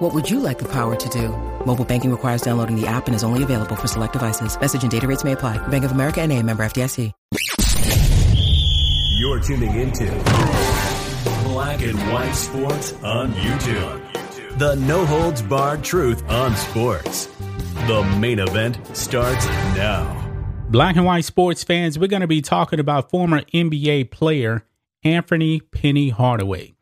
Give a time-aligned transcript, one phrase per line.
[0.00, 1.28] What would you like the power to do?
[1.66, 4.58] Mobile banking requires downloading the app and is only available for select devices.
[4.58, 5.58] Message and data rates may apply.
[5.68, 7.12] Bank of America and a member FDIC.
[9.18, 10.06] You're tuning into
[11.44, 14.58] Black and White Sports on YouTube.
[14.58, 17.26] The no holds barred truth on sports.
[17.86, 19.46] The main event starts
[19.76, 20.16] now.
[20.70, 24.64] Black and white sports fans, we're going to be talking about former NBA player
[25.04, 26.74] Anthony Penny Hardaway.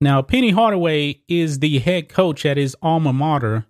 [0.00, 3.66] Now, Penny Hardaway is the head coach at his alma mater,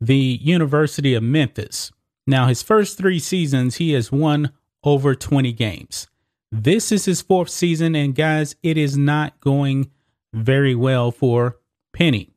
[0.00, 1.92] the University of Memphis.
[2.26, 4.52] Now, his first three seasons, he has won
[4.82, 6.08] over 20 games.
[6.50, 9.90] This is his fourth season, and guys, it is not going
[10.34, 11.58] very well for
[11.92, 12.30] Penny.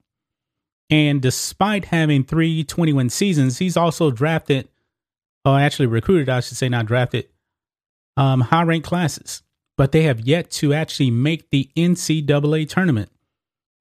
[0.89, 4.69] And despite having three 21 seasons, he's also drafted,
[5.43, 7.27] or actually recruited, I should say, not drafted,
[8.17, 9.41] um, high ranked classes.
[9.77, 13.09] But they have yet to actually make the NCAA tournament.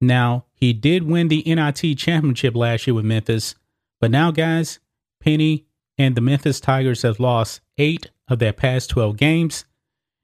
[0.01, 3.55] Now, he did win the NIT championship last year with Memphis,
[3.99, 4.79] but now, guys,
[5.21, 5.65] Penny
[5.97, 9.65] and the Memphis Tigers have lost eight of their past 12 games.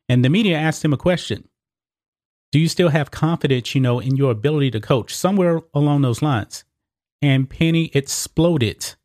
[0.09, 1.47] And the media asked him a question
[2.51, 5.15] Do you still have confidence, you know, in your ability to coach?
[5.15, 6.65] Somewhere along those lines.
[7.21, 8.95] And Penny exploded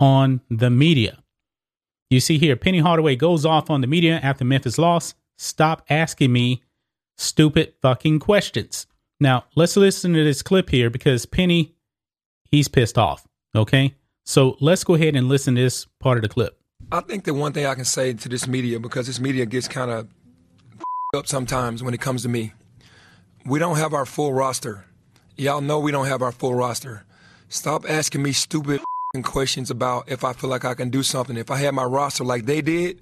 [0.00, 1.22] on the media.
[2.10, 5.16] You see here, Penny Hardaway goes off on the media after Memphis lost.
[5.38, 6.62] Stop asking me
[7.16, 8.86] stupid fucking questions.
[9.24, 11.74] Now, let's listen to this clip here because Penny,
[12.50, 13.26] he's pissed off.
[13.56, 13.94] Okay.
[14.26, 16.60] So let's go ahead and listen to this part of the clip.
[16.92, 19.66] I think the one thing I can say to this media, because this media gets
[19.66, 20.08] kind of
[21.16, 22.52] up sometimes when it comes to me.
[23.46, 24.84] We don't have our full roster.
[25.38, 27.06] Y'all know we don't have our full roster.
[27.48, 28.82] Stop asking me stupid
[29.22, 31.38] questions about if I feel like I can do something.
[31.38, 33.00] If I had my roster like they did,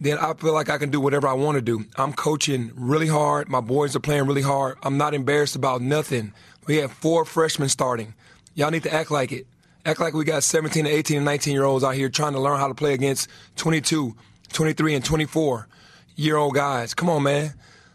[0.00, 1.84] then I feel like I can do whatever I want to do.
[1.96, 3.48] I'm coaching really hard.
[3.48, 4.76] My boys are playing really hard.
[4.82, 6.32] I'm not embarrassed about nothing.
[6.66, 8.14] We have four freshmen starting.
[8.54, 9.46] Y'all need to act like it.
[9.86, 12.58] Act like we got 17 18 and 19 year olds out here trying to learn
[12.58, 14.14] how to play against 22,
[14.52, 15.68] 23, and 24
[16.16, 16.94] year old guys.
[16.94, 17.54] Come on, man.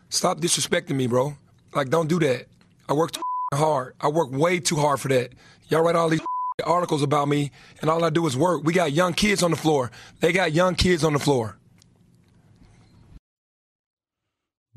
[0.10, 1.36] Stop disrespecting me, bro.
[1.74, 2.48] Like, don't do that.
[2.88, 3.22] I work too
[3.54, 3.96] hard.
[4.02, 5.32] I work way too hard for that.
[5.68, 6.22] Y'all write all these
[6.66, 7.52] articles about me,
[7.82, 8.64] and all I do is work.
[8.64, 9.92] We got young kids on the floor.
[10.20, 11.59] They got young kids on the floor.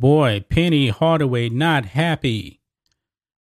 [0.02, 2.60] Boy, Penny Hardaway not happy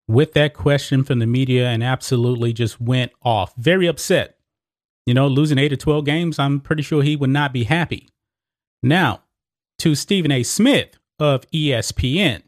[0.06, 3.56] with that question from the media and absolutely just went off.
[3.56, 4.38] Very upset.
[5.06, 8.10] You know, losing 8 or 12 games, I'm pretty sure he would not be happy.
[8.84, 9.22] Now,
[9.80, 10.44] to Stephen A.
[10.44, 12.42] Smith of ESPN.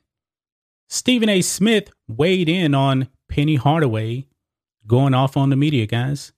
[0.90, 1.42] Stephen A.
[1.42, 4.28] Smith weighed in on Penny Hardaway
[4.86, 6.34] going off on the media, guys.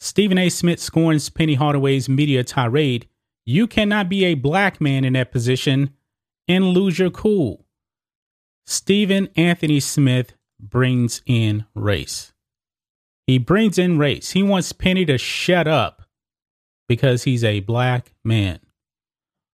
[0.00, 0.48] Stephen A.
[0.48, 3.06] Smith scorns Penny Hardaway's media tirade.
[3.46, 5.94] You cannot be a black man in that position
[6.50, 7.64] and lose your cool.
[8.66, 12.32] Stephen Anthony Smith brings in race.
[13.28, 14.32] He brings in race.
[14.32, 16.02] He wants Penny to shut up
[16.88, 18.58] because he's a black man.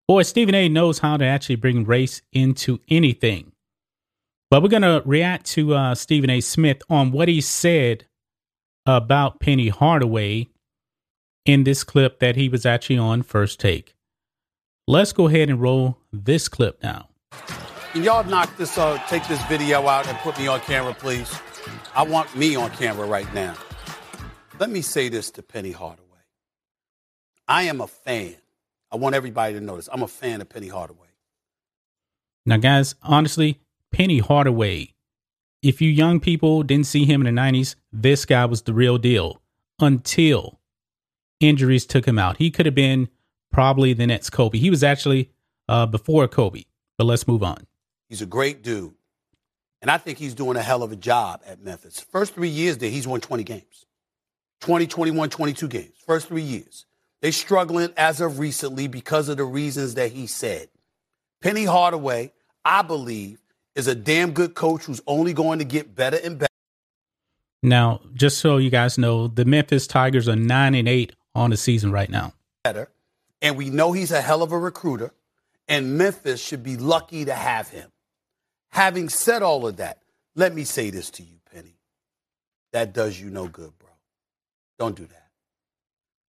[0.09, 3.53] Boy, Stephen A knows how to actually bring race into anything.
[4.51, 6.41] But we're going to react to uh, Stephen A.
[6.41, 8.07] Smith on what he said
[8.87, 10.49] about Penny Hardaway
[11.45, 13.96] in this clip that he was actually on First Take.
[14.86, 17.08] Let's go ahead and roll this clip now.
[17.92, 21.34] Can y'all knock this, uh, take this video out and put me on camera, please?
[21.94, 23.54] I want me on camera right now.
[24.58, 26.02] Let me say this to Penny Hardaway.
[27.48, 28.36] I am a fan
[28.91, 29.88] I want everybody to know this.
[29.92, 31.08] I'm a fan of Penny Hardaway.
[32.44, 33.60] Now, guys, honestly,
[33.91, 34.94] Penny Hardaway,
[35.62, 38.98] if you young people didn't see him in the 90s, this guy was the real
[38.98, 39.42] deal
[39.80, 40.60] until
[41.41, 42.36] injuries took him out.
[42.38, 43.08] He could have been
[43.53, 44.59] probably the next Kobe.
[44.59, 45.31] He was actually
[45.69, 46.65] uh, before Kobe,
[46.98, 47.66] but let's move on.
[48.09, 48.95] He's a great dude.
[49.83, 52.01] And I think he's doing a hell of a job at Memphis.
[52.01, 53.87] First three years there, he's won 20 games
[54.60, 55.93] 20, 21, 22 games.
[56.07, 56.87] First three years.
[57.22, 60.69] They're struggling as of recently because of the reasons that he said.
[61.42, 62.33] Penny Hardaway,
[62.65, 63.41] I believe,
[63.75, 66.49] is a damn good coach who's only going to get better and better.
[67.63, 71.57] Now, just so you guys know, the Memphis Tigers are 9 and 8 on the
[71.57, 72.33] season right now.
[72.65, 72.89] Better.
[73.42, 75.12] And we know he's a hell of a recruiter,
[75.68, 77.91] and Memphis should be lucky to have him.
[78.71, 80.03] Having said all of that,
[80.34, 81.78] let me say this to you, Penny.
[82.72, 83.91] That does you no good, bro.
[84.78, 85.27] Don't do that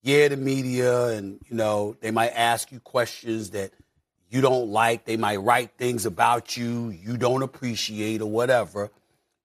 [0.07, 3.73] yeah, the media and, you know, they might ask you questions that
[4.31, 8.91] you don't like, they might write things about you you don't appreciate or whatever.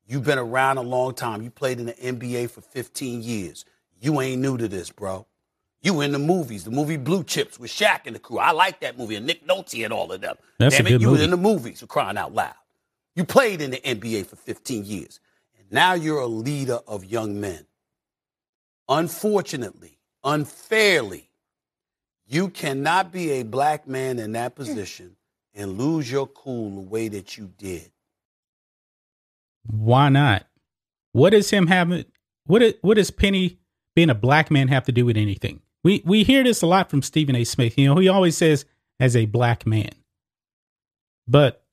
[0.05, 1.41] You've been around a long time.
[1.41, 3.65] You played in the NBA for 15 years.
[3.99, 5.25] You ain't new to this, bro.
[5.81, 8.37] You in the movies, the movie Blue Chips with Shaq and the crew.
[8.37, 10.35] I like that movie, and Nick Nolte and all of them.
[10.59, 11.23] That's Damn a it, good you movie.
[11.23, 12.53] in the movies, for crying out loud.
[13.15, 15.19] You played in the NBA for 15 years.
[15.57, 17.65] And now you're a leader of young men.
[18.87, 21.29] Unfortunately, unfairly,
[22.27, 24.63] you cannot be a black man in that hmm.
[24.63, 25.15] position
[25.53, 27.91] and lose your cool the way that you did.
[29.65, 30.45] Why not?
[31.11, 32.05] What does him having?
[32.45, 33.59] What is, what does Penny
[33.95, 35.61] being a black man have to do with anything?
[35.83, 37.43] We we hear this a lot from Stephen A.
[37.43, 37.77] Smith.
[37.77, 38.65] You know, he always says
[38.99, 39.91] as a black man.
[41.27, 41.63] But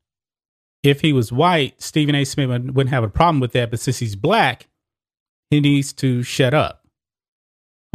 [0.83, 2.25] if he was white, Stephen A.
[2.25, 3.71] Smith wouldn't wouldn't have a problem with that.
[3.71, 4.69] But since he's black,
[5.51, 6.87] he needs to shut up.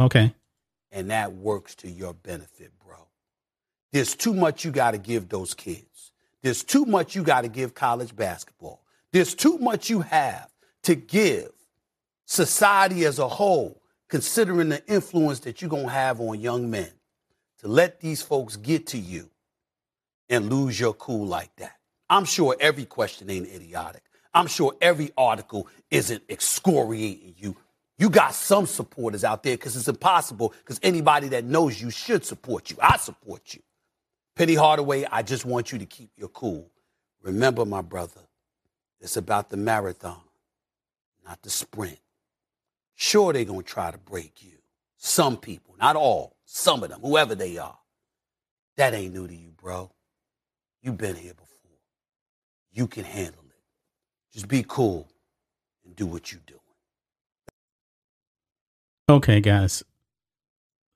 [0.00, 0.34] Okay.
[0.92, 2.96] and that works to your benefit, bro.
[3.92, 6.12] There's too much you got to give those kids.
[6.42, 8.82] There's too much you got to give college basketball.
[9.12, 10.50] There's too much you have
[10.82, 11.50] to give
[12.26, 16.90] society as a whole, considering the influence that you're going to have on young men
[17.60, 19.30] to let these folks get to you
[20.28, 21.76] and lose your cool like that.
[22.08, 24.02] I'm sure every question ain't idiotic.
[24.32, 27.56] I'm sure every article isn't excoriating you.
[27.98, 32.24] You got some supporters out there because it's impossible because anybody that knows you should
[32.24, 32.76] support you.
[32.82, 33.62] I support you.
[34.34, 36.68] Penny Hardaway, I just want you to keep your cool.
[37.22, 38.20] Remember, my brother,
[39.00, 40.20] it's about the marathon,
[41.24, 41.98] not the sprint.
[42.96, 44.58] Sure, they're going to try to break you.
[44.96, 47.78] Some people, not all, some of them, whoever they are.
[48.76, 49.90] That ain't new to you, bro.
[50.82, 51.78] You've been here before.
[52.72, 53.62] You can handle it.
[54.32, 55.08] Just be cool
[55.84, 56.58] and do what you do.
[59.08, 59.84] Okay, guys.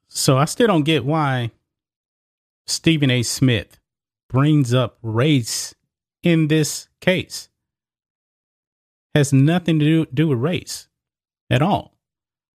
[0.09, 1.51] So I still don't get why
[2.67, 3.23] Stephen A.
[3.23, 3.79] Smith
[4.29, 5.75] brings up race
[6.23, 7.49] in this case.
[9.15, 10.88] Has nothing to do, do with race
[11.51, 11.95] at all.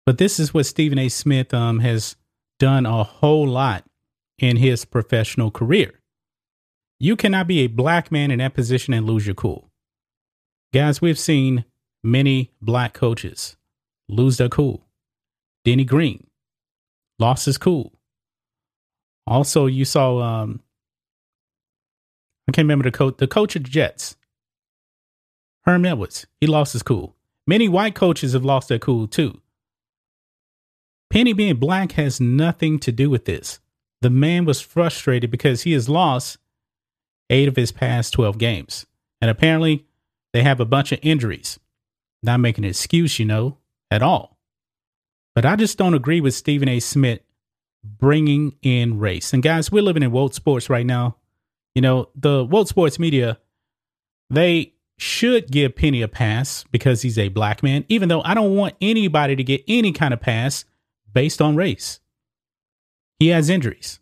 [0.04, 1.08] But this is what Stephen A.
[1.08, 2.16] Smith um, has
[2.58, 3.84] done a whole lot
[4.38, 6.00] in his professional career.
[6.98, 9.70] You cannot be a black man in that position and lose your cool.
[10.72, 11.64] Guys, we've seen
[12.02, 13.56] many black coaches
[14.08, 14.86] lose their cool.
[15.64, 16.26] Denny Green
[17.18, 17.92] lost his cool.
[19.26, 20.60] Also, you saw um
[22.48, 24.16] I can't remember the coach the coach of the Jets.
[25.64, 26.26] Herm Edwards.
[26.40, 27.14] He lost his cool.
[27.46, 29.40] Many white coaches have lost their cool too.
[31.10, 33.60] Penny being black has nothing to do with this.
[34.00, 36.38] The man was frustrated because he has lost
[37.28, 38.86] eight of his past 12 games.
[39.20, 39.86] And apparently,
[40.32, 41.60] they have a bunch of injuries.
[42.22, 43.58] Not making an excuse, you know,
[43.90, 44.38] at all.
[45.34, 46.80] But I just don't agree with Stephen A.
[46.80, 47.20] Smith
[47.84, 49.32] bringing in race.
[49.32, 51.16] And guys, we're living in woke sports right now.
[51.74, 53.38] You know, the woke sports media,
[54.30, 58.54] they should give Penny a pass because he's a black man, even though I don't
[58.54, 60.64] want anybody to get any kind of pass
[61.12, 62.00] based on race.
[63.18, 64.00] He has injuries.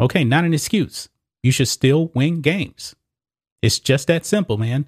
[0.00, 1.08] Okay, not an excuse.
[1.42, 2.94] You should still win games.
[3.62, 4.86] It's just that simple, man.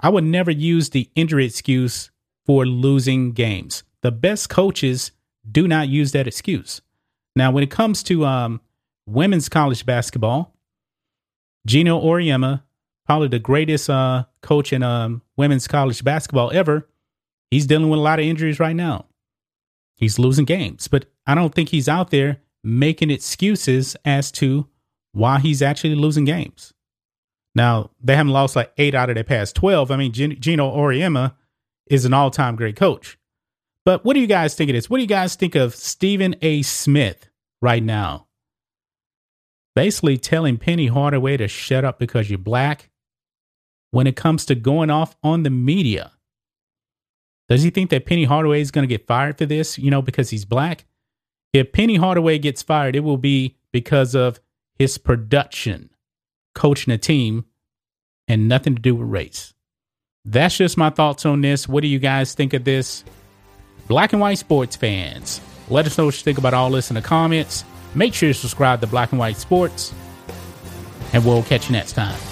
[0.00, 2.10] I would never use the injury excuse
[2.44, 3.84] for losing games.
[4.02, 5.12] The best coaches
[5.50, 6.82] do not use that excuse.
[7.36, 8.60] Now, when it comes to um,
[9.06, 10.54] women's college basketball,
[11.66, 12.62] Geno Auriemma,
[13.06, 16.88] probably the greatest uh, coach in um, women's college basketball ever,
[17.50, 19.06] he's dealing with a lot of injuries right now.
[19.96, 24.68] He's losing games, but I don't think he's out there making excuses as to
[25.12, 26.72] why he's actually losing games.
[27.54, 29.90] Now, they haven't lost like eight out of their past 12.
[29.90, 31.34] I mean, Gin- Geno Auriemma
[31.86, 33.18] is an all time great coach.
[33.84, 34.88] But what do you guys think of this?
[34.88, 36.62] What do you guys think of Stephen A.
[36.62, 37.28] Smith
[37.60, 38.28] right now?
[39.74, 42.90] Basically telling Penny Hardaway to shut up because you're black
[43.92, 46.10] when it comes to going off on the media.
[47.48, 50.02] Does he think that Penny Hardaway is going to get fired for this, you know,
[50.02, 50.86] because he's black?
[51.52, 54.40] If Penny Hardaway gets fired, it will be because of
[54.78, 55.90] his production,
[56.54, 57.44] coaching a team,
[58.26, 59.52] and nothing to do with race.
[60.24, 61.68] That's just my thoughts on this.
[61.68, 63.04] What do you guys think of this?
[63.88, 66.94] Black and white sports fans, let us know what you think about all this in
[66.94, 67.64] the comments.
[67.94, 69.92] Make sure you subscribe to Black and White Sports,
[71.12, 72.31] and we'll catch you next time.